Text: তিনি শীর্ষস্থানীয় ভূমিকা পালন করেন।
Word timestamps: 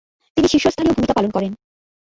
তিনি 0.37 0.47
শীর্ষস্থানীয় 0.47 0.95
ভূমিকা 0.95 1.13
পালন 1.17 1.31
করেন। 1.31 1.51